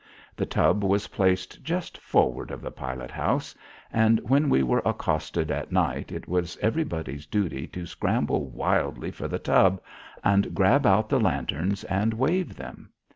The 0.35 0.47
tub 0.47 0.83
was 0.83 1.09
placed 1.09 1.63
just 1.63 1.95
forward 1.95 2.49
of 2.49 2.59
the 2.59 2.71
pilot 2.71 3.11
house, 3.11 3.53
and 3.93 4.19
when 4.27 4.49
we 4.49 4.63
were 4.63 4.81
accosted 4.83 5.51
at 5.51 5.71
night 5.71 6.11
it 6.11 6.27
was 6.27 6.57
everybody's 6.59 7.27
duty 7.27 7.67
to 7.67 7.85
scramble 7.85 8.49
wildly 8.49 9.11
for 9.11 9.27
the 9.27 9.37
tub 9.37 9.79
and 10.23 10.55
grab 10.55 10.87
out 10.87 11.07
the 11.07 11.19
lanterns 11.19 11.83
and 11.83 12.15
wave 12.15 12.55
them. 12.55 12.91